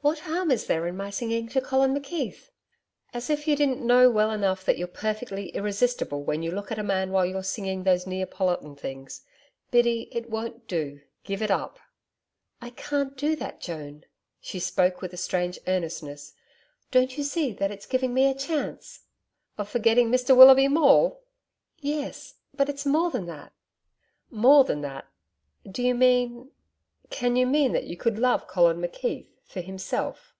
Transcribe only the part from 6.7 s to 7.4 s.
at a man while